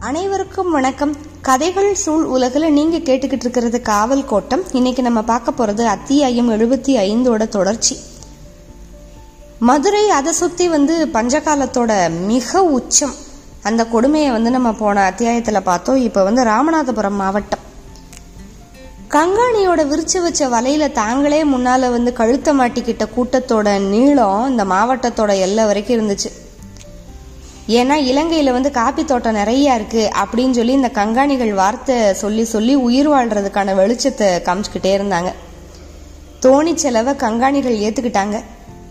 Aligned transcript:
அனைவருக்கும் 0.00 0.70
வணக்கம். 0.70 1.16
கதைகள் 1.42 1.94
சூழ் 1.94 2.24
உலகில் 2.24 2.72
நீங்க 2.72 2.96
கேட்டுக்கிட்டு 2.96 3.32
இருக்கிறது 3.32 3.82
காவல் 3.82 4.24
கோட்டம். 4.24 4.62
இன்னைக்கு 4.72 5.02
நம்ம 5.02 5.22
பார்க்க 5.22 5.66
போறது 5.66 5.84
அத்தியாயம் 5.84 6.50
எழுபத்தி 6.50 6.86
ஐந்தோட 6.86 7.48
தொடர்ச்சி. 7.48 7.96
மதுரை 9.58 10.10
அதை 10.10 10.32
சுத்தி 10.32 10.68
வந்து 10.68 11.08
பஞ்சகாலத்தோட 11.12 12.10
மிக 12.26 12.64
உச்சம். 12.64 13.14
அந்த 13.62 13.86
கொடுமையை 13.86 14.30
வந்து 14.30 14.50
நம்ம 14.50 14.72
போன 14.72 15.10
அத்தியாயத்துல 15.10 15.60
பார்த்தோம். 15.60 15.96
இப்போ 15.96 16.24
வந்து 16.24 16.44
ராமநாதபுரம் 16.44 17.10
மாவட்டம். 17.10 17.58
கங்காணியோட 19.10 19.84
விரிச்சு 19.84 20.22
வச்ச 20.22 20.48
வலையில 20.48 20.92
தாங்களே 20.92 21.44
முன்னால 21.44 21.90
வந்து 21.90 22.12
கழுத்த 22.12 22.54
மாட்டிக்கிட்ட 22.54 23.06
கூட்டத்தோட 23.16 23.78
நீளம் 23.78 24.46
இந்த 24.50 24.64
மாவட்டத்தோட 24.64 25.38
எல்லை 25.40 25.64
வரைக்கும் 25.64 25.96
இருந்துச்சு. 25.96 26.48
ஏன்னா 27.70 27.96
இலங்கையில 28.10 28.52
வந்து 28.52 28.70
காப்பி 28.70 29.04
தோட்டம் 29.04 29.32
நிறைய 29.32 29.74
இருக்கு 29.74 30.10
அப்படின்னு 30.22 30.50
சொல்லி 30.50 30.72
இந்த 30.72 30.90
கங்காணிகள் 30.94 31.52
வார்த்தை 31.54 32.14
சொல்லி 32.14 32.44
சொல்லி 32.44 32.74
உயிர் 32.74 33.08
வாழ்றதுக்கான 33.10 33.74
வெளிச்சத்தை 33.80 34.28
காமிச்சுக்கிட்டே 34.46 34.92
இருந்தாங்க. 34.98 35.32
தோணி 36.42 36.74
செலவை 36.74 37.14
கங்காணிகள் 37.14 37.78
ஏத்துக்கிட்டாங்க. 37.78 38.36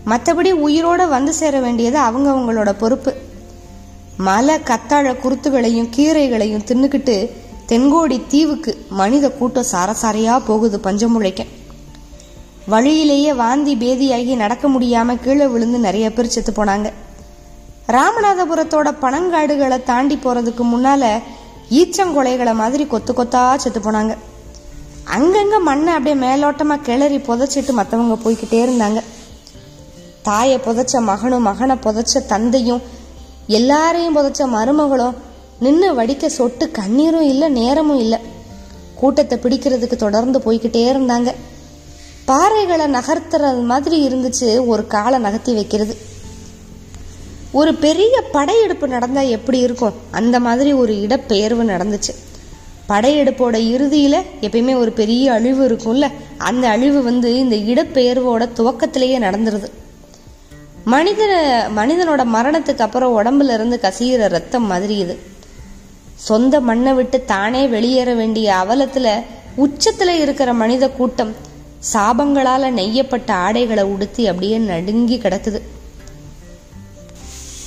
மற்றபடி 0.06 0.52
உயிரோட 0.66 1.08
வந்து 1.08 1.32
சேர 1.32 1.60
வேண்டியது 1.60 1.98
அவங்கவுங்களோட 1.98 2.72
பொறுப்பு. 2.78 3.14
மலை 4.16 4.56
கத்தாழ 4.58 5.16
குருத்துகளையும் 5.16 5.90
கீரைகளையும் 5.96 6.64
தின்னுக்கிட்டு 6.66 7.30
தென்கோடி 7.68 8.26
தீவுக்கு 8.26 8.86
மனித 8.90 9.30
கூட்டம் 9.30 9.70
சாரசாரையா 9.72 10.40
போகுது 10.46 10.80
பஞ்சம் 10.80 11.22
வழியிலேயே 12.66 13.32
வாந்தி 13.32 13.74
பேதியாகி 13.74 14.36
நடக்க 14.36 14.68
முடியாம 14.68 15.18
கீழே 15.20 15.46
விழுந்து 15.46 15.78
நிறைய 15.78 16.12
பேர் 16.12 16.26
செத்து 16.26 16.52
போனாங்க. 16.52 16.92
ராமநாதபுரத்தோட 17.96 18.88
பனங்காடுகளை 19.02 19.82
தாண்டி 19.82 20.18
போறதுக்கு 20.24 20.64
முன்னால 20.72 21.22
ஈச்சங்கொலைகளை 21.70 22.54
மாதிரி 22.54 22.86
கொத்து 22.86 23.12
கொத்தா 23.12 23.56
செத்து 23.56 23.80
போனாங்க. 23.80 24.16
அங்கங்க 25.16 25.58
மண்ணை 25.58 25.92
அப்படியே 25.92 26.16
மேலோட்டமா 26.26 26.76
கிளறி 26.80 27.18
புதைச்சிட்டு 27.18 27.72
மற்றவங்க 27.78 28.16
போய்கிட்டே 28.24 28.58
இருந்தாங்க. 28.66 29.00
தாயை 30.22 30.58
புதைச்ச 30.58 31.00
மகனும் 31.00 31.42
மகனை 31.42 31.76
புதைச்ச 31.76 32.26
தந்தையும் 32.26 32.82
எல்லாரையும் 33.46 34.16
புதைச்ச 34.16 34.46
மருமகளும் 34.46 35.16
நின்று 35.58 35.88
வடிக்க 35.94 36.26
சொட்டு 36.26 36.70
கண்ணீரும் 36.70 37.28
இல்லை 37.32 37.48
நேரமும் 37.48 37.98
இல்லை. 37.98 38.18
கூட்டத்தை 38.94 39.38
பிடிக்கிறதுக்கு 39.38 39.96
தொடர்ந்து 39.96 40.38
போய்கிட்டே 40.38 40.82
இருந்தாங்க. 40.92 41.34
பாறைகளை 42.26 42.86
நகர்த்துறது 42.96 43.62
மாதிரி 43.62 44.08
இருந்துச்சு 44.08 44.66
ஒரு 44.66 44.86
காலை 44.86 45.18
நகர்த்தி 45.18 45.54
வைக்கிறது. 45.54 45.94
ஒரு 47.52 47.74
பெரிய 47.74 48.22
படையெடுப்பு 48.32 48.88
நடந்தால் 48.88 49.28
எப்படி 49.28 49.58
இருக்கும்? 49.58 49.92
அந்த 50.10 50.40
மாதிரி 50.40 50.72
ஒரு 50.72 50.92
இடப்பெயர்வு 50.92 51.62
நடந்துச்சு. 51.62 52.14
படையெடுப்போட 52.88 53.54
இறுதியில் 53.54 54.22
எப்பயுமே 54.40 54.76
ஒரு 54.76 54.92
பெரிய 54.92 55.32
அழிவு 55.32 55.68
இருக்கும்ல? 55.68 56.10
அந்த 56.38 56.68
அழிவு 56.68 57.02
வந்து 57.02 57.38
இந்த 57.38 57.56
இடப்பெயர்வோட 57.56 58.48
துவக்கத்திலேயே 58.56 59.18
நடந்துருது. 59.18 59.64
மனிதன 60.84 61.62
மனிதனோட 61.76 62.24
மரணத்துக்கு 62.34 62.78
அப்புறம் 62.78 63.22
உடம்புல 63.22 63.54
இருந்து 63.54 63.80
கசிகிற 63.82 64.28
ரத்தம் 64.28 64.66
மாதிரி 64.66 64.96
இது. 64.96 65.18
சொந்த 66.14 66.60
மண்ணை 66.60 66.92
விட்டு 66.92 67.24
தானே 67.24 67.66
வெளியேற 67.66 68.14
வேண்டிய 68.14 68.54
அவலத்துல 68.66 69.24
உச்சத்துல 69.56 70.08
இருக்கிற 70.08 70.52
மனித 70.52 70.90
கூட்டம் 70.90 71.34
சாபங்களால 71.92 72.70
நெய்யப்பட்ட 72.70 73.30
ஆடைகளை 73.30 73.84
உடுத்தி 73.84 74.26
அப்படியே 74.26 74.58
நடுங்கி 74.58 75.18
கிடக்குது. 75.18 75.60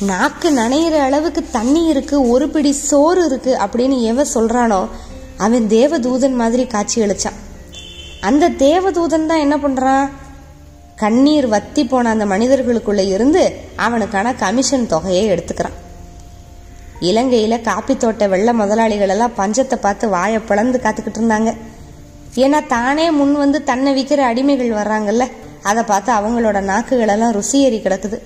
நாக்கு 0.09 0.50
நனையிற 0.52 0.96
அளவுக்கு 1.08 1.42
தண்ணி 1.52 1.82
இருக்கு 1.86 2.16
ஒரு 2.30 2.46
பிடி 2.50 2.72
சோறு 2.90 3.22
இருக்கு 3.26 3.52
அப்படின்னு 3.64 3.98
எவன் 4.02 4.34
சொல்றானோ 4.34 4.82
அவன் 5.38 5.66
தேவதூதன் 5.68 6.36
மாதிரி 6.42 6.64
காட்சி 6.68 6.98
அளிச்சான். 7.02 7.38
அந்த 8.22 8.50
தேவதூதன் 8.66 9.30
தான் 9.30 9.44
என்ன 9.46 9.56
பண்றான்? 9.58 10.06
கண்ணீர் 10.96 11.47
வத்தி 11.47 11.84
போன 11.86 12.09
அந்த 12.09 12.25
மனிதர்களுக்குள்ள 12.25 13.03
இருந்து 13.16 13.44
அவனுக்கான 13.86 14.34
கமிஷன் 14.34 14.88
தொகையை 14.88 15.24
எடுத்துக்கிறான். 15.34 15.78
இலங்கையில 17.09 17.56
காப்பி 17.62 17.94
தோட்ட 17.97 18.28
வெள்ள 18.28 18.50
முதலாளிகள் 18.53 19.14
எல்லாம் 19.16 19.38
பஞ்சத்தை 19.38 19.78
பார்த்து 19.85 20.09
வாயை 20.09 20.40
பிளந்து 20.50 20.80
காத்துக்கிட்டு 20.84 21.22
இருந்தாங்க. 21.22 21.52
ஏன்னா 22.44 22.59
தானே 22.68 23.08
முன் 23.12 23.34
வந்து 23.44 23.64
தன்னை 23.64 23.91
விற்கிற 23.97 24.22
அடிமைகள் 24.31 24.78
வர்றாங்கல்ல 24.81 25.25
அதை 25.72 25.81
பார்த்து 25.84 26.12
அவங்களோட 26.20 26.59
நாக்குகளெல்லாம் 26.72 27.35
ருசியேறி 27.40 27.80
கிடக்குது. 27.81 28.18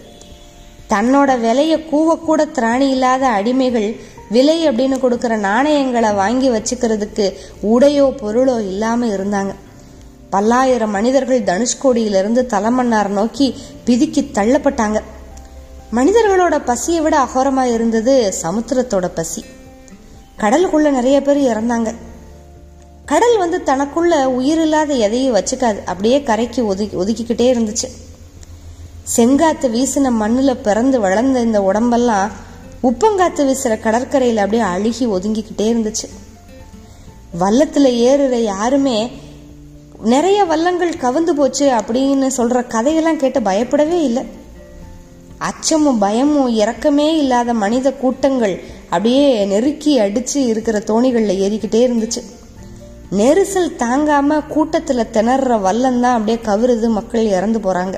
தன்னோட 0.90 1.30
விலைய 1.40 1.84
கூவக்கூட 1.92 2.46
திராணி 2.54 2.90
இல்லாத 2.90 3.28
அடிமைகள் 3.28 4.00
விலை 4.30 4.70
அப்படின்னு 4.70 4.98
கொடுக்குற 4.98 5.38
நாணயங்களை 5.38 6.14
வாங்கி 6.14 6.50
வச்சுக்கிறதுக்கு 6.50 7.34
உடையோ 7.62 8.06
பொருளோ 8.22 8.60
இல்லாம 8.60 9.06
இருந்தாங்க. 9.06 9.54
பல்லாயிரம் 10.30 10.90
மனிதர்கள் 10.90 11.42
தனுஷ்கோடியிலிருந்து 11.42 12.46
தலைமன்னார் 12.50 13.08
நோக்கி 13.08 13.56
பிதுக்கி 13.86 14.26
தள்ளப்பட்டாங்க. 14.34 15.02
மனிதர்களோட 15.96 16.62
பசியை 16.66 17.02
விட 17.02 17.20
அகோரமா 17.20 17.74
இருந்தது 17.74 18.34
சமுத்திரத்தோட 18.42 19.06
பசி. 19.06 19.46
கடலுக்குள்ள 20.40 20.90
நிறைய 20.90 21.22
பேர் 21.22 21.38
இறந்தாங்க. 21.38 21.96
கடல் 23.06 23.38
வந்து 23.38 23.62
தனக்குள்ள 23.66 24.26
உயிரில்லாத 24.26 24.94
எதையும் 24.94 25.36
வச்சுக்காது. 25.36 25.84
அப்படியே 25.86 26.24
கரைக்கு 26.24 26.66
ஒதுக்கி 26.66 26.98
ஒதுக்கிக்கிட்டே 26.98 27.58
இருந்துச்சு. 27.58 28.07
செங்காத்து 29.16 29.68
வீசின 29.70 30.12
மண்ணில் 30.12 30.58
பிறந்து 30.58 31.00
வளர்ந்த 31.00 31.42
இந்த 31.42 31.62
உடம்பெல்லாம் 31.62 32.32
உப்பங்காத்து 32.84 33.46
வீசுகிற 33.46 33.78
கடற்கரையில் 33.78 34.38
அப்படியே 34.38 34.64
அழுகி 34.64 35.06
ஒதுங்கிக்கிட்டே 35.08 35.68
இருந்துச்சு. 35.74 36.08
வல்லத்தில் 37.40 37.90
ஏறுற 38.08 38.36
யாருமே 38.36 39.12
நிறைய 40.04 40.44
வல்லங்கள் 40.44 41.02
கவுந்து 41.02 41.30
போச்சு 41.30 41.66
அப்படின்னு 41.70 42.28
சொல்கிற 42.28 42.64
கதையெல்லாம் 42.64 43.18
கேட்டு 43.18 43.42
பயப்படவே 43.42 44.04
இல்லை. 44.04 44.24
அச்சமும் 45.38 45.98
பயமும் 45.98 46.56
இறக்கமே 46.56 47.18
இல்லாத 47.18 47.54
மனித 47.54 47.94
கூட்டங்கள் 47.94 48.56
அப்படியே 48.90 49.46
நெருக்கி 49.46 50.00
அடித்து 50.00 50.46
இருக்கிற 50.46 50.80
தோணிகளில் 50.80 51.42
ஏறிக்கிட்டே 51.46 51.82
இருந்துச்சு. 51.88 52.24
நெரிசல் 53.12 53.76
தாங்காமல் 53.76 54.48
கூட்டத்தில் 54.48 55.12
திணற 55.12 55.58
வல்லம் 55.58 56.00
தான் 56.00 56.16
அப்படியே 56.18 56.40
கவுருது 56.46 56.90
மக்கள் 56.90 57.26
இறந்து 57.26 57.60
போகிறாங்க 57.60 57.98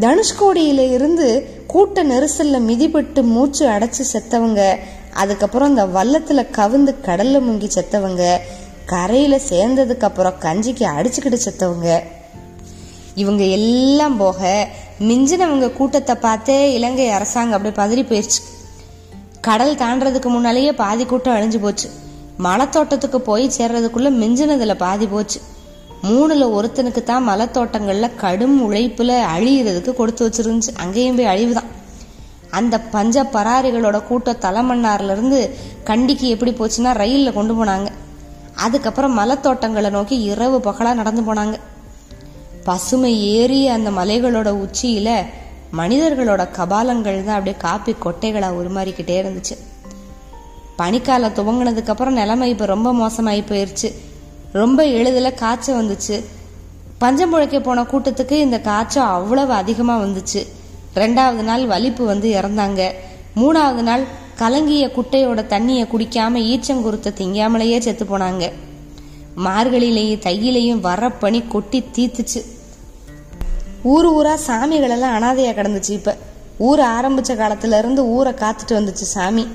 தனுஷ்கோடியில 0.00 0.90
இருந்து 0.90 1.48
கூட்ட 1.66 2.04
நெரிசல்ல 2.04 2.58
மிதிப்பட்டு 2.68 3.22
மூச்சு 3.22 3.68
அடைச்சு 3.68 4.04
செத்தவங்க 4.12 4.76
அதுக்கப்புறம் 5.12 5.68
இந்த 5.68 5.86
வல்லத்துல 5.86 6.46
கவுந்து 6.52 6.94
கடல்ல 7.04 7.40
முங்கி 7.40 7.68
செத்தவங்க 7.74 8.36
கரையில 8.86 9.36
சேர்ந்ததுக்கு 9.36 10.00
அப்புறம் 10.00 10.34
கஞ்சிக்கு 10.40 10.84
அடிச்சுக்கிட்டு 10.84 11.38
செத்தவங்க. 11.44 11.98
இவங்க 13.14 13.44
எல்லாம் 13.44 14.16
போக 14.16 14.68
மிஞ்சினவங்க 15.00 15.72
கூட்டத்தை 15.72 16.14
பார்த்தே 16.14 16.74
இலங்கை 16.74 17.08
அரசாங்கம் 17.08 17.64
அப்படியே 17.64 17.78
பதறி 17.78 18.06
போயிடுச்சு 18.06 18.42
கடல் 19.40 19.74
தாண்டறதுக்கு 19.74 20.24
முன்னாலேயே 20.24 20.72
பாதி 20.72 21.04
கூட்டம் 21.04 21.36
அழிஞ்சு 21.36 21.60
போச்சு. 21.60 21.90
மலத்தோட்டத்துக்கு 22.38 23.16
போய் 23.16 23.50
சேர்றதுக்குள்ள 23.58 24.10
மிஞ்சினதுல 24.22 24.74
பாதி 24.74 25.06
போச்சு. 25.06 25.40
மூணுல 26.08 26.44
ஒருத்தனுக்கு 26.56 27.02
தான் 27.10 27.26
மலத்தோட்டங்கள்ல 27.28 28.06
கடும் 28.22 28.56
உழைப்புல 28.66 29.16
அழியிறதுக்கு 29.34 29.92
கொடுத்து 29.98 30.22
வச்சிருந்துச்சு. 30.26 30.72
அங்கேயும் 30.82 31.18
போய் 31.18 31.32
அழிவு 31.32 31.54
தான் 31.58 31.70
அந்த 32.58 32.76
பஞ்ச 32.94 33.24
பராரிகளோட 33.34 33.98
கூட்டம் 34.06 34.40
தலைமன்னார்ல 34.44 35.14
இருந்து 35.16 35.40
கண்டிக்கு 35.90 36.28
எப்படி 36.34 36.52
போச்சுன்னா 36.60 36.92
ரயில்ல 37.02 37.32
கொண்டு 37.38 37.54
போனாங்க. 37.58 37.88
அதுக்கப்புறம் 38.64 39.18
மலத்தோட்டங்களை 39.18 39.90
நோக்கி 39.98 40.16
இரவு 40.30 40.58
பகலா 40.68 40.92
நடந்து 41.00 41.22
போனாங்க. 41.28 41.56
பசுமை 42.68 43.12
ஏறி 43.36 43.60
அந்த 43.74 43.90
மலைகளோட 43.98 44.48
உச்சியில 44.64 45.10
மனிதர்களோட 45.78 46.42
கபாலங்கள் 46.56 47.24
தான் 47.26 47.36
அப்படியே 47.38 47.56
காப்பி 47.66 47.92
கொட்டைகளா 48.04 48.48
உருமாறிக்கிட்டே 48.60 49.16
இருந்துச்சு. 49.22 49.56
பனிக்காலம் 50.80 51.36
துவங்கினதுக்கு 51.38 51.92
அப்புறம் 51.94 52.18
நிலைமை 52.20 52.46
இப்போ 52.52 52.66
ரொம்ப 52.74 52.90
மோசமாகி 53.00 53.42
போயிருச்சு. 53.50 53.88
ரொம்ப 54.52 54.84
எளிதில் 54.84 55.34
காய்ச்சல் 55.34 55.84
வந்துச்சு. 55.84 56.24
பஞ்சம் 56.98 57.34
முழைக்க 57.34 57.60
போன 57.60 57.82
கூட்டத்துக்கு 57.82 58.32
இந்த 58.32 58.60
காய்ச்சல் 58.60 59.04
அவ்வளவு 59.04 59.52
அதிகமாக 59.52 60.04
வந்துச்சு. 60.04 60.46
ரெண்டாவது 60.94 61.42
நாள் 61.42 61.66
வலிப்பு 61.66 62.04
வந்து 62.04 62.32
இறந்தாங்க. 62.32 62.92
மூணாவது 63.36 63.82
நாள் 63.82 64.04
கலங்கிய 64.36 64.86
குட்டையோட 64.86 65.42
தண்ணியை 65.46 65.86
குடிக்காம 65.86 66.38
ஈச்சங்குருத்தை 66.52 67.12
திங்காமலேயே 67.18 67.78
செத்து 67.78 68.04
போனாங்க. 68.04 68.52
மார்கழியிலையும் 69.36 70.20
தையிலையும் 70.20 70.80
வர 70.80 71.10
பனி 71.10 71.40
கொட்டி 71.40 71.84
தீத்துச்சு. 71.94 72.44
ஊர் 73.82 74.06
ஊரா 74.06 74.38
சாமிகளெல்லாம் 74.46 75.16
அனாதையா 75.16 75.52
கிடந்துச்சு 75.52 75.90
இப்ப. 75.90 76.16
ஊர் 76.58 76.78
ஆரம்பிச்ச 76.78 77.34
காலத்துல 77.34 77.78
இருந்து 77.78 78.04
ஊரை 78.04 78.32
காத்துட்டு 78.32 78.72
வந்துச்சு 78.72 79.08
சாமி. 79.14 79.46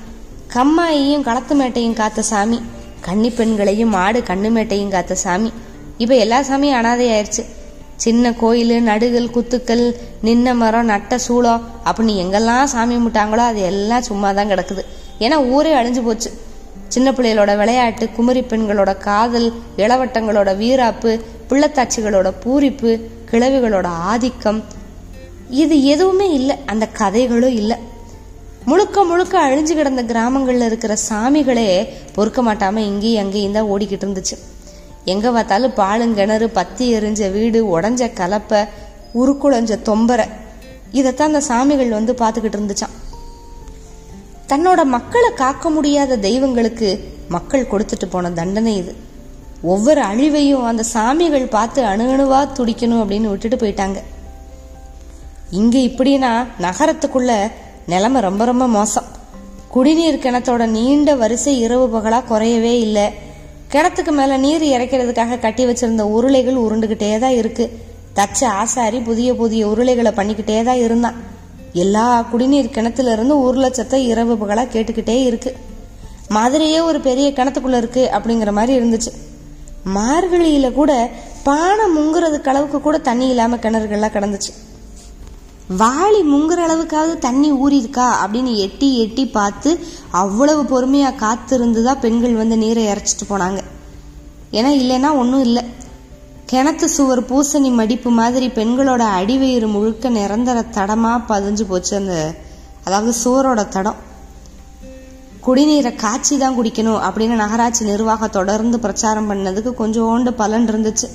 கம்மாயையும் 0.54 1.22
களத்து 1.22 1.54
மேட்டையும் 1.56 1.92
காத்த 1.92 2.22
சாமி. 2.22 2.60
கன்னி 3.06 3.30
பெண்களையும் 3.30 3.94
மாடு 3.96 4.20
கண்ணுமேட்டையும் 4.30 4.94
காத்த 4.94 5.16
சாமி. 5.24 5.50
இப்ப 6.02 6.14
எல்லா 6.24 6.38
சாமியும் 6.48 6.78
அனாதை 6.80 7.06
ஆயிடுச்சு 7.14 7.42
சின்ன 8.04 8.32
கோயில் 8.40 8.74
நடுகள் 8.88 9.34
குத்துக்கள் 9.34 9.84
நின்ன 10.26 10.54
மரம் 10.62 10.90
நட்ட 10.90 11.18
சூளம் 11.26 11.62
அப்படின்னு 11.86 12.14
எங்கெல்லாம் 12.22 12.72
சாமி 12.72 12.94
கும்பிட்டாங்களோ 12.96 13.44
அது 13.50 13.60
எல்லாம் 13.70 14.06
சும்மா 14.08 14.30
தான் 14.38 14.50
கிடக்குது. 14.50 14.82
ஏன்னா 15.24 15.36
ஊரே 15.54 15.72
அழிஞ்சு 15.80 16.02
போச்சு. 16.08 16.30
சின்ன 16.94 17.08
பிள்ளைகளோட 17.10 17.52
விளையாட்டு 17.60 18.04
குமரி 18.16 18.42
பெண்களோட 18.50 18.90
காதல் 19.06 19.48
இளவட்டங்களோட 19.76 20.50
வீராப்பு 20.62 21.12
பிள்ளத்தாட்சிகளோட 21.50 22.28
பூரிப்பு 22.44 22.90
கிழவிகளோட 23.30 23.86
ஆதிக்கம் 24.10 24.60
இது 25.62 25.76
எதுவுமே 25.94 26.28
இல்லை. 26.38 26.56
அந்த 26.66 26.86
கதைகளும் 27.00 27.56
இல்லை. 27.62 27.76
முழுக்க 28.68 29.02
முழுக்க 29.08 29.34
அழிஞ்சு 29.46 29.72
கிடந்த 29.78 30.02
கிராமங்களில் 30.10 30.66
இருக்கிற 30.68 30.92
சாமிகளே 31.08 31.66
பொறுக்க 32.14 32.40
மாட்டாமல் 32.46 32.86
இங்கேயும் 32.90 33.20
அங்கேயும் 33.22 33.56
தான் 33.56 33.68
ஓடிக்கிட்டு 33.72 34.04
இருந்துச்சு. 34.06 34.36
எங்கே 35.12 35.30
பார்த்தாலும் 35.36 35.74
பாலுங்கிணறு 35.80 36.46
பத்தி 36.56 36.84
எரிஞ்ச 36.98 37.28
வீடு 37.34 37.58
உடஞ்ச 37.74 38.08
கலப்பை 38.20 38.60
உருக்குழஞ்ச 39.20 39.72
தொம்பரை. 39.88 40.26
இதைத்தான் 40.98 41.30
அந்த 41.30 41.42
சாமிகள் 41.50 41.96
வந்து 41.98 42.12
பார்த்துக்கிட்டு 42.22 42.58
இருந்துச்சான் 42.58 42.96
தன்னோட 44.50 44.80
மக்களை 44.96 45.30
காக்க 45.42 45.70
முடியாத 45.76 46.18
தெய்வங்களுக்கு 46.26 46.88
மக்கள் 47.34 47.70
கொடுத்துட்டு 47.70 48.08
போன 48.14 48.30
தண்டனை 48.40 48.72
இது. 48.80 48.92
ஒவ்வொரு 49.72 50.02
அழிவையும் 50.10 50.66
அந்த 50.70 50.82
சாமிகள் 50.94 51.46
பார்த்து 51.56 51.80
அணுகணுவா 51.92 52.40
துடிக்கணும் 52.58 53.02
அப்படின்னு 53.02 53.30
விட்டுட்டு 53.32 53.60
போயிட்டாங்க. 53.62 54.00
இங்க 55.60 55.76
இப்படின்னா 55.88 56.32
நகரத்துக்குள்ள 56.66 57.32
நிலைமை 57.86 58.20
ரொம்ப 58.20 58.44
ரொம்ப 58.44 58.66
மோசம். 58.66 59.04
குடிநீர் 59.68 60.22
கிணத்தோட 60.24 60.66
நீண்ட 60.66 61.14
வரிசை 61.14 61.60
இரவு 61.60 61.98
பகலா 61.98 62.20
குறையவே 62.30 62.72
இல்லை. 62.78 63.06
கிணத்துக்கு 63.72 64.10
மேல 64.10 64.36
நீர் 64.36 64.62
இறைக்கிறதுக்காக 64.62 65.38
கட்டி 65.38 65.66
வச்சிருந்த 65.66 66.00
உருளைகள் 66.00 66.54
உருண்டுகிட்டே 66.54 67.18
தான் 67.18 67.36
இருக்கு. 67.36 67.64
தச்ச 68.14 68.44
ஆசாரி 68.44 68.98
புதிய 68.98 69.34
புதிய 69.34 69.66
உருளைகளை 69.68 70.12
பண்ணிக்கிட்டே 70.18 70.62
தான் 70.64 70.76
இருந்தான். 70.76 71.14
எல்லா 71.72 72.22
குடிநீர் 72.22 72.70
கிணத்துல 72.70 73.12
இருந்து 73.12 73.34
லட்சத்தை 73.62 73.94
இரவு 73.94 74.34
பகலா 74.34 74.64
கேட்டுக்கிட்டே 74.74 75.24
இருக்கு. 75.24 75.56
மதுரையே 76.28 76.80
ஒரு 76.80 77.00
பெரிய 77.00 77.28
கிணத்துக்குள்ள 77.30 77.76
இருக்கு 77.76 78.10
அப்படிங்கிற 78.12 78.52
மாதிரி 78.52 78.74
இருந்துச்சு. 78.78 79.12
மார்கழியில 79.94 80.72
கூட 80.72 81.10
பானை 81.42 81.84
முங்குறதுக்கு 81.96 82.48
அளவுக்கு 82.48 82.80
கூட 82.80 82.98
தண்ணி 82.98 83.28
இல்லாம 83.28 83.56
கிணறுகள்லாம் 83.56 84.16
கிடந்துச்சு. 84.16 84.52
வாளி 85.68 86.18
முங்குற 86.22 86.58
அளவுக்காவது 86.66 87.18
தண்ணி 87.18 87.52
ஊறியிருக்கா 87.52 88.08
அப்படின்னு 88.22 88.54
எட்டி 88.56 88.98
எட்டி 88.98 89.26
பார்த்து 89.26 89.80
அவ்வளவு 90.10 90.62
பொறுமையா 90.62 91.16
காத்திருந்து 91.16 91.82
தான் 91.82 92.00
பெண்கள் 92.00 92.34
வந்து 92.34 92.56
நீரை 92.56 92.84
இறைச்சிட்டு 92.86 93.26
போனாங்க. 93.28 93.60
ஏன்னா 94.52 94.70
இல்லைன்னா 94.82 95.10
ஒன்றும் 95.22 95.40
இல்லை. 95.40 95.64
கிணத்து 96.50 96.84
சுவர் 96.84 97.22
பூசணி 97.22 97.70
மடிப்பு 97.70 98.10
மாதிரி 98.10 98.48
பெண்களோட 98.48 99.02
அடிவயிறு 99.18 99.66
முழுக்க 99.66 100.08
நிரந்தர 100.08 100.64
தடமா 100.76 101.12
பதிஞ்சு 101.28 101.62
போச்சு 101.62 101.96
அந்த 101.96 102.34
அதாவது 102.84 103.12
சுவரோட 103.24 103.68
தடம். 103.68 104.00
குடிநீரை 105.46 105.94
காய்ச்சி 105.94 106.38
தான் 106.38 106.56
குடிக்கணும் 106.58 107.02
அப்படின்னு 107.06 107.34
நகராட்சி 107.34 107.84
நிர்வாகம் 107.84 108.30
தொடர்ந்து 108.30 108.78
பிரச்சாரம் 108.78 109.30
பண்ணதுக்கு 109.30 109.72
கொஞ்சோண்டு 109.82 110.30
பலன் 110.30 110.68
இருந்துச்சு. 110.68 111.08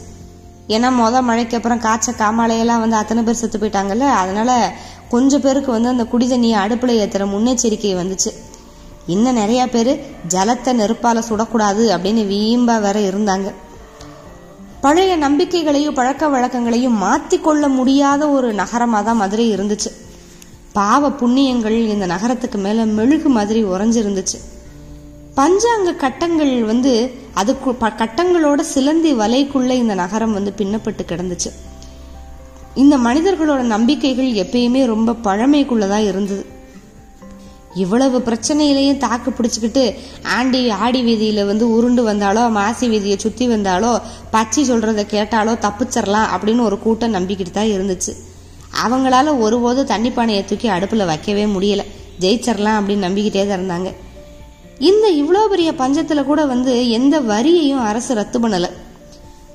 ஏன்னா 0.68 0.90
மொதல் 1.00 1.22
மழைக்கு 1.22 1.58
அப்புறம் 1.58 1.80
காய்ச்ச 1.80 2.12
காமாலையெல்லாம் 2.12 2.80
வந்து 2.80 2.96
அத்தனை 2.96 3.24
பேர் 3.24 3.36
செத்து 3.36 3.60
போயிட்டாங்கல்ல? 3.60 4.00
அதனால 4.00 4.74
கொஞ்சம் 5.10 5.42
பேருக்கு 5.42 5.72
வந்து 5.72 5.90
அந்த 5.90 6.06
குடி 6.06 6.28
தண்ணியை 6.28 6.52
அடுப்பில் 6.52 7.00
ஏற்றுற 7.00 7.25
முன்னெச்சரிக்கை 7.25 7.96
வந்துச்சு. 7.96 8.34
இன்னும் 9.06 9.38
நிறையா 9.38 9.66
பேர் 9.66 10.13
ஜலத்தை 10.28 10.74
நெருப்பால் 10.74 11.28
சுடக்கூடாது 11.30 11.84
அப்படின்னு 11.96 12.24
வீம்பா 12.34 12.81
வேற 12.81 13.00
இருந்தாங்க. 13.00 13.54
பழைய 14.81 15.18
நம்பிக்கைகளையும் 15.18 15.94
பழக்க 15.94 16.28
வழக்கங்களையும் 16.28 17.02
மாற்றிக்கொள்ள 17.04 17.68
முடியாத 17.68 18.30
ஒரு 18.30 18.54
நகரமாக 18.54 19.04
தான் 19.04 19.18
மதுரை 19.18 19.56
இருந்துச்சு. 19.56 19.92
பாவ 20.74 21.10
புண்ணியங்கள் 21.10 21.88
இந்த 21.88 22.06
நகரத்துக்கு 22.06 22.58
மேலே 22.58 22.84
மெழுகு 22.84 23.30
மாதிரி 23.30 23.63
உறைஞ்சிருந்துச்சு. 23.63 24.40
பஞ்சாங்க 25.36 25.96
கட்டங்கள் 25.96 26.63
வந்து 26.63 27.20
அதுக்கு 27.33 27.74
ப- 27.74 27.94
கட்டங்களோட 27.98 28.60
சிலந்தி 28.60 29.13
வலைக்குள்ள 29.13 29.69
இந்த 29.69 29.94
நகரம் 29.94 30.33
வந்து 30.33 30.54
பின்னப்பட்டு 30.57 31.00
கிடந்துச்சு. 31.07 31.51
இந்த 32.75 32.98
மனிதர்களோட 32.98 33.62
நம்பிக்கைகள் 33.62 34.31
எப்பயுமே 34.31 34.86
ரொம்ப 34.86 35.12
பழமைக்குள்ளதா 35.12 35.98
இருந்தது. 35.98 36.45
இவ்வளவு 37.74 38.19
பிரச்சனையிலையும் 38.19 38.98
தாக்கு 38.98 39.31
பிடிச்சிக்கிட்டு 39.31 39.94
ஆண்டி 40.24 40.69
ஆடி 40.69 41.04
வீதியில 41.04 41.45
வந்து 41.45 41.72
உருண்டு 41.72 42.04
வந்தாலோ 42.04 42.50
மாசி 42.50 42.89
வீதியை 42.89 43.18
சுத்தி 43.18 43.48
வந்தாலோ 43.48 44.01
பச்சை 44.31 44.72
சொல்றத 44.72 45.06
கேட்டாலோ 45.12 45.57
தப்பிச்சிடலாம் 45.57 46.25
அப்படின்னு 46.36 46.62
ஒரு 46.62 46.80
கூட்டம் 46.80 47.13
நம்பிக்கிட்டு 47.13 47.51
தான் 47.51 47.66
இருந்துச்சு. 47.66 48.16
அவங்களால 48.86 49.39
ஒருபோதும் 49.39 49.86
தண்ணி 49.86 50.12
பானையை 50.12 50.45
தூக்கி 50.45 50.69
அடுப்புல 50.69 51.06
வைக்கவே 51.06 51.45
முடியல. 51.45 51.84
ஜெயிச்சிடலாம் 52.19 52.81
அப்படின்னு 52.81 53.06
நம்பிக்கிட்டே 53.07 53.48
தான் 53.48 53.60
இருந்தாங்க. 53.60 53.94
இந்த 54.89 55.07
இவ்வளோ 55.22 55.42
பெரிய 55.51 55.69
பஞ்சத்தில் 55.81 56.30
கூட 56.30 56.42
வந்து 56.51 56.74
எந்த 56.98 57.16
வரியையும் 57.31 57.83
அரசு 57.89 58.12
ரத்து 58.19 58.38
பண்ணலை. 58.44 58.69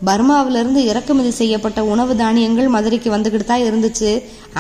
பர்மாவிலிருந்து 0.09 0.81
இறக்குமதி 0.91 1.31
செய்யப்பட்ட 1.39 1.81
உணவு 1.93 2.13
தானியங்கள் 2.21 2.69
மதுரைக்கு 2.75 3.09
வந்துக்கிட்டு 3.15 3.47
தான் 3.51 3.67
இருந்துச்சு. 3.69 4.11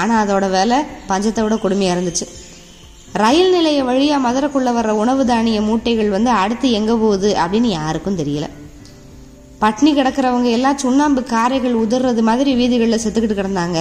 ஆனால் 0.01 0.21
அதோட 0.23 0.47
விலை 0.55 0.79
பஞ்சத்தை 1.11 1.43
விட 1.45 1.57
கொடுமையாக 1.65 1.97
இருந்துச்சு. 1.97 2.27
ரயில் 3.23 3.53
நிலைய 3.57 3.81
வழியாக 3.89 4.25
மதுரைக்குள்ளே 4.27 4.73
வர்ற 4.79 4.93
உணவு 5.03 5.25
தானிய 5.33 5.59
மூட்டைகள் 5.69 6.15
வந்து 6.17 6.31
அடுத்து 6.43 6.69
எங்கே 6.79 6.95
போகுது 7.03 7.31
அப்படின்னு 7.43 7.71
யாருக்கும் 7.79 8.19
தெரியல. 8.21 8.49
பட்னி 9.62 9.91
கிடக்கிறவங்க 9.99 10.49
எல்லாம் 10.57 10.81
சுண்ணாம்பு 10.85 11.21
காரைகள் 11.35 11.81
உதறது 11.83 12.23
மாதிரி 12.29 12.51
வீதிகளில் 12.61 13.03
செத்துக்கிட்டு 13.05 13.39
கிடந்தாங்க. 13.39 13.81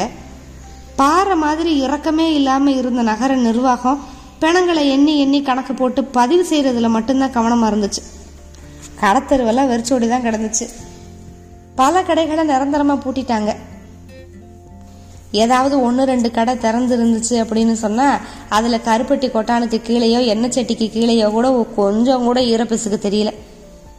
பாறை 0.99 1.35
மாதிரி 1.45 1.71
இறக்கமே 1.85 2.27
இல்லாமல் 2.39 2.77
இருந்த 2.81 3.01
நகர 3.11 3.31
நிர்வாகம் 3.47 4.01
பிணங்களை 4.39 4.89
எண்ணி 4.89 5.19
எண்ணி 5.19 5.41
கணக்கு 5.41 5.73
போட்டு 5.73 6.03
பதிவு 6.03 6.43
செய்யறதுல 6.49 6.89
மட்டும்தான் 6.89 7.35
கவனமா 7.37 7.67
இருந்துச்சு. 7.67 8.01
கடத்தெருவெல்லாம் 9.01 9.67
வெறிச்சோடி 9.67 10.07
தான் 10.07 10.23
கிடந்துச்சு. 10.23 10.69
பல 11.75 12.01
கடைகளை 12.01 12.43
நிரந்தரமா 12.47 12.95
பூட்டிட்டாங்க. 13.05 13.55
ஏதாவது 15.31 15.81
ஒன்று 15.81 16.03
ரெண்டு 16.05 16.31
கடை 16.31 16.57
திறந்து 16.57 16.93
இருந்துச்சு 16.97 17.35
அப்படின்னு 17.43 17.73
சொன்னா 17.73 18.19
அதுல 18.49 18.79
கருப்பட்டி 18.85 19.27
கொட்டானுக்கு 19.29 19.81
கீழேயோ 19.87 20.19
எண்ணெய் 20.19 20.51
சட்டிக்கு 20.55 20.87
கீழேயோ 20.91 21.31
கூட 21.31 21.65
கொஞ்சம் 21.75 22.23
கூட 22.23 22.41
ஈரப்பிசுக்கு 22.41 22.99
தெரியல. 23.07 23.33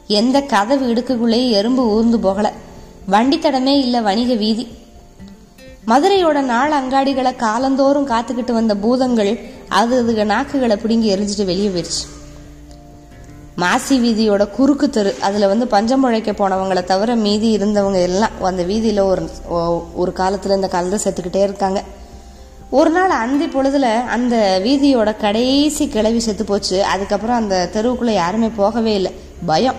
எந்த 0.06 0.40
கதவு 0.40 0.92
இடுக்குக்குள்ளேயும் 0.92 1.50
எறும்பு 1.50 1.88
ஊர்ந்து 1.88 2.18
போகல. 2.20 2.52
வண்டி 3.06 3.38
தடமே 3.38 3.74
இல்ல 3.78 4.00
வணிக 4.00 4.34
வீதி. 4.34 4.66
மதுரையோட 5.86 6.40
நாள் 6.40 6.72
அங்காடிகளை 6.72 7.36
காலந்தோறும் 7.36 8.08
காத்துக்கிட்டு 8.08 8.52
வந்த 8.52 8.74
பூதங்கள் 8.76 9.32
அது 9.68 10.02
அதுக 10.02 10.24
நாக்குகளை 10.24 10.76
பிடுங்கி 10.76 11.16
எரிஞ்சிட்டு 11.16 11.44
வெளியே 11.44 11.68
போயிடுச்சு 11.68 12.14
மாசி 13.56 14.00
வீதியோட 14.00 14.50
குறுக்கு 14.50 14.90
தெரு 14.90 15.16
அதில் 15.20 15.46
வந்து 15.46 15.66
பஞ்சம் 15.66 16.08
முழைக்க 16.08 16.32
போனவங்களை 16.32 16.84
தவிர 16.84 17.14
மீதி 17.14 17.56
இருந்தவங்க 17.56 18.02
எல்லாம் 18.02 18.42
அந்த 18.42 18.62
வீதியில் 18.62 18.98
ஒரு 18.98 19.30
ஒ- 19.48 19.84
ஒரு 19.94 20.12
காலத்தில் 20.12 20.52
இந்த 20.52 20.68
காலத்தை 20.68 21.12
செத்துக்கிட்டே 21.12 21.42
இருக்காங்க. 21.42 21.82
ஒரு 22.70 22.90
நாள் 22.90 23.10
அந்தி 23.10 23.46
பொழுதுல 23.46 24.04
அந்த 24.04 24.60
வீதியோட 24.64 25.16
கடைசி 25.16 25.88
கிளவி 25.88 26.20
செத்து 26.20 26.44
போச்சு. 26.44 26.84
அதுக்கப்புறம் 26.84 27.36
அந்த 27.36 27.70
தெருவுக்குள்ளே 27.72 28.10
யாருமே 28.10 28.48
போகவே 28.48 28.94
இல்லை. 28.94 29.12
பயம். 29.46 29.74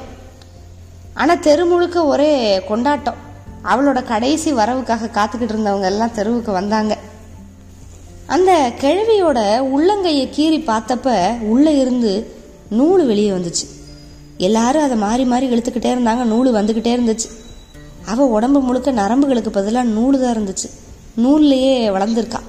ஆனால் 1.14 1.40
தெரு 1.40 1.66
முழுக்க 1.66 2.06
ஒரே 2.06 2.64
கொண்டாட்டம். 2.64 3.16
அவளோட 3.64 4.04
கடைசி 4.04 4.54
வரவுக்காக 4.54 5.10
காத்துக்கிட்டு 5.14 5.52
இருந்தவங்க 5.52 5.84
எல்லாம் 5.84 6.14
தெருவுக்கு 6.14 6.52
வந்தாங்க. 6.52 6.98
அந்த 8.28 8.74
கிழவியோட 8.82 9.40
உள்ளங்கையை 9.76 10.26
கீறி 10.36 10.60
பார்த்தப்ப 10.66 11.40
உள்ளே 11.42 11.80
இருந்து 11.80 12.36
நூல் 12.70 13.06
வெளியே 13.06 13.30
வந்துச்சு. 13.30 13.66
எல்லாரும் 14.38 14.82
அதை 14.82 14.98
மாறி 14.98 15.26
மாறி 15.26 15.48
இழுத்துக்கிட்டே 15.48 15.92
இருந்தாங்க 15.96 16.24
நூல் 16.24 16.54
வந்துக்கிட்டே 16.54 16.96
இருந்துச்சு. 16.98 17.30
அவள் 18.06 18.28
உடம்பு 18.28 18.60
முழுக்க 18.60 18.92
நரம்புகளுக்கு 18.92 19.50
பதிலாக 19.50 19.88
நூல் 19.88 20.22
தான் 20.22 20.36
இருந்துச்சு. 20.38 20.70
நூல்லையே 21.16 21.90
வளர்ந்துருக்கா. 21.90 22.40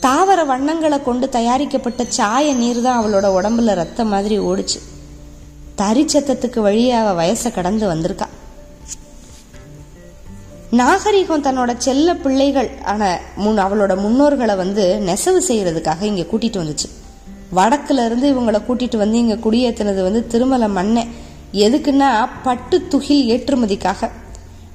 தாவர 0.00 0.44
வண்ணங்களை 0.44 1.02
கொண்டு 1.02 1.28
தயாரிக்கப்பட்ட 1.28 2.04
சாய 2.08 2.54
நீர் 2.54 2.82
தான் 2.82 3.04
அவளோட 3.04 3.26
உடம்புல 3.40 3.74
ரத்தம் 3.74 4.08
மாதிரி 4.08 4.38
ஓடுச்சு. 4.38 4.80
தரிச்சத்தத்துக்கு 5.76 6.60
வழியே 6.60 6.90
அவள் 6.90 7.18
வயசை 7.20 7.52
கடந்து 7.52 7.88
வந்திருக்கா. 7.88 8.28
நாகரிகம் 10.70 11.42
தன்னோட 11.42 11.74
செல்ல 11.76 12.14
பிள்ளைகள் 12.14 12.70
ஆன 12.84 13.20
முன் 13.36 13.58
அவளோட 13.58 13.96
முன்னோர்களை 13.96 14.56
வந்து 14.56 14.98
நெசவு 14.98 15.42
செய்யறதுக்காக 15.48 16.02
இங்க 16.02 16.22
கூட்டிட்டு 16.22 16.62
வந்துச்சு. 16.62 16.88
வடக்குல 17.56 18.04
இருந்து 18.04 18.34
இவங்களை 18.34 18.62
கூட்டிட்டு 18.68 18.96
வந்து 18.96 19.18
இங்க 19.18 19.34
குடியேற்றினது 19.34 20.02
வந்து 20.02 20.26
திருமல 20.30 20.68
மண்ணை. 20.68 21.06
எதுக்குன்னா 21.52 22.28
பட்டு 22.42 22.86
துகில் 22.88 23.28
ஏற்றுமதிக்காக. 23.28 24.10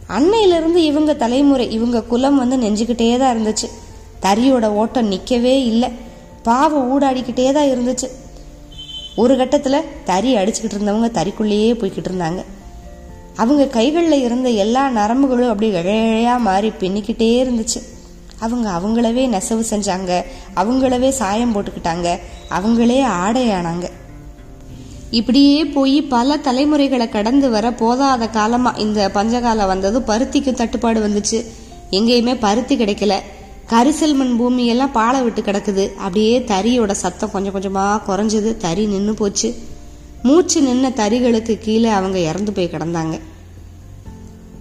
அன்னையிலிருந்து 0.07 0.75
இவங்க 0.75 1.13
தலைமுறை 1.13 1.71
இவங்க 1.71 2.01
குலம் 2.01 2.37
வந்து 2.37 2.57
நெஞ்சுக்கிட்டே 2.57 3.17
தான் 3.17 3.37
இருந்துச்சு. 3.37 3.69
தறியோட 4.21 4.65
ஓட்டம் 4.65 5.07
நிற்கவே 5.07 5.65
இல்லை. 5.65 5.89
பாவம் 6.43 6.91
ஊடாடிக்கிட்டே 6.91 7.51
தான் 7.51 7.65
இருந்துச்சு. 7.65 8.09
ஒரு 9.15 9.37
கட்டத்தில் 9.37 9.83
தறி 10.03 10.35
அடிச்சுக்கிட்டு 10.35 10.77
இருந்தவங்க 10.79 11.11
தறிக்குள்ளேயே 11.11 11.73
போய்கிட்டு 11.73 12.11
இருந்தாங்க. 12.11 12.43
அவங்க 13.35 13.65
கைகளில் 13.67 14.21
இருந்த 14.21 14.49
எல்லா 14.49 14.89
நரம்புகளும் 14.89 15.49
அப்படியே 15.49 15.81
இழையாக 15.81 16.39
மாறி 16.39 16.71
பின்னிக்கிட்டே 16.79 17.43
இருந்துச்சு. 17.43 17.81
அவங்க 18.39 18.69
அவங்களவே 18.69 19.27
நெசவு 19.27 19.65
செஞ்சாங்க. 19.69 20.21
அவங்களவே 20.55 21.09
சாயம் 21.09 21.55
போட்டுக்கிட்டாங்க. 21.55 22.19
அவங்களே 22.49 23.05
ஆடையானாங்க. 23.25 23.89
இப்படியே 25.11 25.65
போய் 25.65 26.01
பல 26.01 26.37
தலைமுறைகளை 26.37 27.09
கடந்து 27.09 27.49
வர 27.49 27.69
போதாத 27.69 28.29
காலமாக 28.29 28.81
இந்த 28.81 29.11
பஞ்சகாலம் 29.13 29.67
வந்தது 29.67 29.99
பருத்திக்கு 29.99 30.53
தட்டுப்பாடு 30.53 31.07
வந்துச்சு. 31.07 31.45
எங்கேயுமே 31.91 32.37
பருத்தி 32.39 32.77
கிடைக்கல. 32.77 33.19
கரிசல் 33.69 34.13
மண் 34.13 34.37
பூமியெல்லாம் 34.39 34.91
பாலை 34.91 35.21
விட்டு 35.21 35.41
கிடக்குது. 35.41 35.93
அப்படியே 35.93 36.39
தறியோட 36.39 36.91
சத்தம் 36.91 37.31
கொஞ்சம் 37.31 37.53
கொஞ்சமாக 37.53 38.01
குறைஞ்சது. 38.07 38.57
தறி 38.57 38.85
நின்று 38.85 39.13
போச்சு. 39.13 39.55
மூச்சு 40.23 40.61
நின்ன 40.61 40.91
தறிகளுக்கு 40.93 41.57
கீழே 41.59 41.89
அவங்க 41.89 42.19
இறந்து 42.19 42.53
போய் 42.53 42.69
கிடந்தாங்க. 42.71 43.19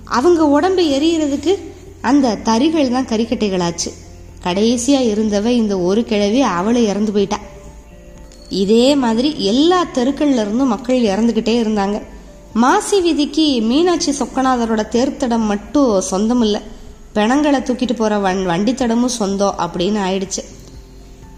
அவங்க 0.05 0.47
உடம்பு 0.47 0.83
எரியறதுக்கு 0.83 1.59
அந்த 2.01 2.35
தறிகள் 2.35 2.91
தான் 2.91 3.07
கறிக்கட்டைகளாச்சு. 3.07 3.91
கடைசியா 4.43 5.01
இருந்தவ 5.11 5.45
இந்த 5.45 5.79
ஒரு 5.79 6.05
கிழவி 6.05 6.41
அவளை 6.41 6.85
இறந்து 6.85 7.13
போயிட்டா. 7.13 7.39
இதே 8.49 8.95
மாதிரி 8.95 9.45
எல்லா 9.45 9.87
தெருக்கள்ல 9.95 10.41
இருந்தும் 10.41 10.69
மக்கள் 10.69 11.01
இறந்துகிட்டே 11.01 11.63
இருந்தாங்க. 11.63 12.03
மாசி 12.55 13.01
வீதிக்கு 13.01 13.63
மீனாட்சி 13.63 14.13
சொக்கநாதரோட 14.13 14.83
தேர்த்தடம் 14.91 15.47
மட்டும் 15.47 16.01
சொந்தம் 16.01 16.43
இல்லை 16.43 16.61
பிணங்களை 17.13 17.61
தூக்கிட்டு 17.61 17.93
போற 17.93 18.19
வண் 18.19 18.47
வண்டித்தடமும் 18.47 19.07
சொந்தம் 19.07 19.55
அப்படின்னு 19.59 20.01
ஆயிடுச்சு. 20.09 20.45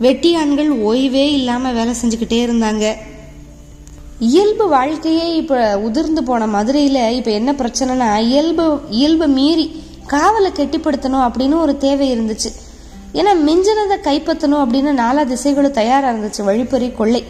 வெட்டியான்கள் 0.01 0.69
ஓய்வே 0.69 1.33
இல்லாம 1.33 1.73
வேலை 1.73 1.95
செஞ்சுக்கிட்டே 2.03 2.51
இருந்தாங்க. 2.51 2.95
இயல்பு 4.19 4.69
வாழ்க்கையே 4.69 5.37
இப்போ 5.37 5.79
உதிர்ந்து 5.79 6.23
போன 6.25 6.47
மதுரையில் 6.47 7.13
இப்போ 7.13 7.31
என்ன 7.31 7.53
பிரச்சனைனா 7.53 8.17
இயல்பு 8.17 8.81
இயல்பு 8.91 9.27
மீறி 9.27 9.83
காவலை 10.07 10.51
கெட்டிப்படுத்தணும் 10.51 11.27
அப்படின்னு 11.27 11.59
ஒரு 11.59 11.77
தேவை 11.77 12.21
இருந்துச்சு. 12.21 12.51
ஏன்னா 13.13 13.33
மிஞ்சினதை 13.47 13.97
கைப்பற்றணும் 14.03 14.63
அப்படின்னு 14.65 14.91
நாலா 15.03 15.25
திசைகளும் 15.25 15.71
தயாராக 15.71 16.19
இருந்துச்சு. 16.19 16.45
வழிப்பறி 16.45 16.91
கொள்ளை. 16.91 17.25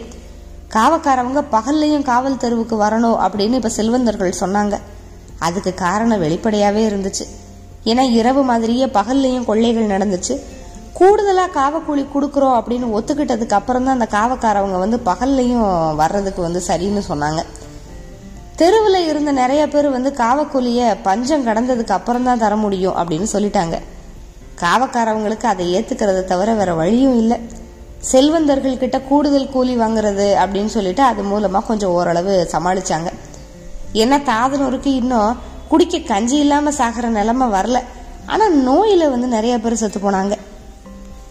காவக்காரவங்க 0.69 1.43
பகல்லையும் 1.51 2.01
காவல் 2.01 2.37
தெருவுக்கு 2.37 2.81
வரணும் 2.81 3.17
அப்படின்னு 3.25 3.53
இப்போ 3.53 3.69
செல்வந்தர்கள் 3.69 4.33
சொன்னாங்க. 4.39 4.77
அதுக்கு 5.39 5.73
காரணம் 5.73 6.19
வெளிப்படையாகவே 6.19 6.89
இருந்துச்சு. 6.89 7.25
ஏன்னா 7.85 8.11
இரவு 8.11 8.43
மாதிரியே 8.43 8.85
பகல்லையும் 8.85 9.45
கொள்ளைகள் 9.45 9.97
நடந்துச்சு. 9.97 10.39
கூடுதலாக 10.97 11.55
காவக்கூலி 11.59 12.03
கொடுக்குறோம் 12.13 12.57
அப்படின்னு 12.57 12.87
ஒத்துக்கிட்டதுக்கு 12.97 13.55
அப்புறம் 13.59 13.85
தான் 13.87 13.97
அந்த 13.97 14.07
காவக்காரவங்க 14.17 14.77
வந்து 14.83 14.97
பகல்லையும் 15.09 15.65
வர்றதுக்கு 16.01 16.41
வந்து 16.47 16.61
சரின்னு 16.67 17.01
சொன்னாங்க. 17.09 17.41
தெருவில் 18.59 19.07
இருந்த 19.11 19.31
நிறைய 19.41 19.63
பேர் 19.73 19.87
வந்து 19.95 20.11
காவக்கூலியை 20.21 20.87
பஞ்சம் 21.07 21.45
கடந்ததுக்கு 21.47 21.95
அப்புறம் 21.97 22.27
தான் 22.29 22.43
தர 22.43 22.55
முடியும் 22.55 22.95
அப்படின்னு 22.99 23.27
சொல்லிட்டாங்க. 23.33 23.77
காவக்காரவங்களுக்கு 24.63 25.47
அதை 25.53 25.65
ஏத்துக்கிறத 25.75 26.23
தவிர 26.31 26.49
வேற 26.61 26.73
வழியும் 26.81 27.17
இல்லை. 27.21 27.39
செல்வந்தர்கள் 28.11 28.81
கிட்ட 28.83 28.97
கூடுதல் 29.09 29.51
கூலி 29.53 29.75
வாங்குறது 29.83 30.29
அப்படின்னு 30.43 30.71
சொல்லிட்டு 30.77 31.03
அது 31.03 31.21
மூலமா 31.33 31.59
கொஞ்சம் 31.69 31.93
ஓரளவு 31.97 32.33
சமாளிச்சாங்க. 32.53 33.11
ஏன்னா 34.01 34.19
தாதனூருக்கு 34.31 34.91
இன்னும் 35.01 35.37
குடிக்க 35.69 35.99
கஞ்சி 36.13 36.37
இல்லாம 36.45 36.71
சாகிற 36.71 37.07
நிலைமை 37.19 37.47
வரல. 37.59 37.79
ஆனா 38.25 38.45
நோயில 38.67 39.09
வந்து 39.13 39.27
நிறைய 39.37 39.55
பேர் 39.63 39.81
செத்து 39.83 39.99
போனாங்க. 39.99 40.35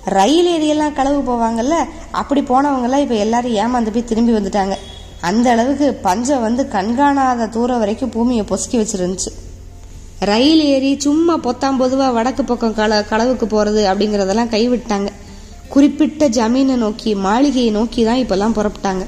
ரயில் 0.05 0.49
ஏறியெல்லாம் 0.55 0.93
களவு 0.93 1.21
போவாங்கல்ல 1.29 1.77
அப்படி 2.11 2.41
போனவங்கெல்லாம் 2.41 3.05
இப்போ 3.05 3.15
எல்லாரும் 3.15 3.55
ஏமாந்து 3.55 3.93
போய் 3.93 4.05
திரும்பி 4.05 4.33
வந்துட்டாங்க. 4.33 4.77
அந்த 5.21 5.51
அளவுக்கு 5.51 5.95
பஞ்சம் 5.95 6.41
வந்து 6.41 6.69
கண்காணாத 6.69 7.49
தூரம் 7.49 7.79
வரைக்கும் 7.79 8.11
பூமியை 8.11 8.45
பொசுக்கி 8.51 8.79
வச்சிருந்துச்சு. 8.81 9.33
ரயில் 10.19 10.61
ஏறி 10.61 11.01
சும்மா 11.01 11.37
பொத்தாம் 11.37 11.77
பொதுவாக 11.77 12.13
வடக்கு 12.13 12.45
பக்கம் 12.45 12.75
கள 12.75 13.01
களவுக்கு 13.11 13.45
போகிறது 13.45 13.87
அப்படிங்கிறதெல்லாம் 13.87 14.53
கைவிட்டாங்க. 14.55 15.09
குறிப்பிட்ட 15.69 16.29
ஜமீனை 16.29 16.77
நோக்கி 16.77 17.15
மாளிகையை 17.15 17.71
நோக்கி 17.71 18.05
தான் 18.05 18.23
இப்போல்லாம் 18.25 18.57
புறப்பட்டாங்க. 18.57 19.07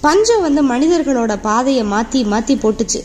பஞ்சம் 0.00 0.40
வந்து 0.40 0.62
மனிதர்களோட 0.68 1.38
பாதையை 1.40 1.84
மாற்றி 1.84 2.24
மாற்றி 2.24 2.54
போட்டுச்சு. 2.54 3.02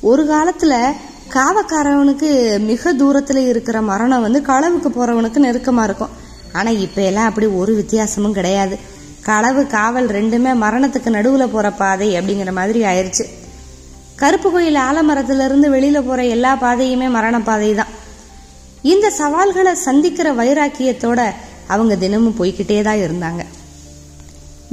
ஒரு 0.00 0.26
காலத்தில் 0.26 0.94
காவக்காரவனுக்கு 1.36 2.30
மிக 2.70 2.92
தூரத்துல 2.92 3.40
இருக்கிற 3.50 3.76
மரணம் 3.82 4.24
வந்து 4.24 4.40
களவுக்கு 4.48 4.88
போறவனுக்கு 4.96 5.38
நெருக்கமா 5.44 5.82
இருக்கும். 5.82 6.12
ஆனா 6.52 6.70
இப்ப 6.86 7.02
எல்லாம் 7.02 7.28
அப்படி 7.28 7.46
ஒரு 7.60 7.72
வித்தியாசமும் 7.74 8.34
கிடையாது. 8.38 8.76
களவு 9.28 9.62
காவல் 9.66 10.08
ரெண்டுமே 10.08 10.52
மரணத்துக்கு 10.64 11.10
நடுவுல 11.16 11.44
போற 11.46 11.70
பாதை 11.70 12.08
அப்படிங்கிற 12.16 12.52
மாதிரி 12.52 12.80
ஆயிடுச்சு 12.84 13.24
கருப்பு 14.16 14.48
கோயில் 14.52 14.78
ஆலமரத்துல 14.88 15.44
இருந்து 15.44 15.68
வெளியில 15.72 15.98
போற 16.06 16.20
எல்லா 16.24 16.52
பாதையுமே 16.56 17.08
மரண 17.08 17.40
பாதை 17.40 17.74
தான் 17.74 17.92
இந்த 18.92 19.06
சவால்களை 19.10 19.74
சந்திக்கிற 19.86 20.28
வைராக்கியத்தோட 20.34 21.20
அவங்க 21.66 21.96
தினமும் 21.96 22.38
போய்கிட்டே 22.38 22.78
தான் 22.82 23.02
இருந்தாங்க. 23.06 23.42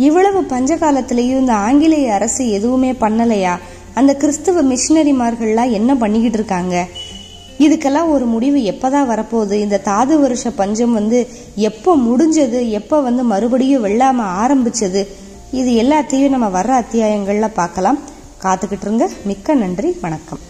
இவ்வளவு 0.07 0.39
பஞ்ச 0.43 0.75
காலத்திலயும் 0.75 1.41
இந்த 1.43 1.53
ஆங்கிலேய 1.53 2.13
அரசு 2.13 2.43
எதுவுமே 2.49 2.91
பண்ணலையா? 2.91 3.53
அந்த 3.99 4.15
கிறிஸ்துவ 4.15 4.63
மிஷினரிமார்கள்லாம் 4.63 5.71
என்ன 5.71 5.95
பண்ணிக்கிட்டு 5.95 6.37
இருக்காங்க? 6.37 6.87
இதுக்கெல்லாம் 7.59 8.09
ஒரு 8.09 8.25
முடிவு 8.25 8.57
எப்பதான் 8.57 9.09
வரப்போகுது? 9.09 9.51
இந்த 9.51 9.77
தாது 9.77 10.19
வருஷ 10.19 10.49
பஞ்சம் 10.49 10.93
வந்து 10.93 11.27
எப்போ 11.55 11.97
முடிஞ்சது? 11.97 12.69
எப்போ 12.69 13.01
வந்து 13.01 13.23
மறுபடியும் 13.23 13.81
வெள்ளாமல் 13.81 14.25
ஆரம்பிச்சது? 14.25 15.07
இது 15.51 15.71
எல்லாத்தையும் 15.71 16.29
நம்ம 16.29 16.61
வர்ற 16.61 16.83
அத்தியாயங்களில் 16.83 17.53
பார்க்கலாம். 17.53 17.99
காத்துக்கிட்டு 18.43 18.81
இருங்க. 18.81 19.09
மிக்க 19.25 19.53
நன்றி. 19.53 19.97
வணக்கம். 20.01 20.48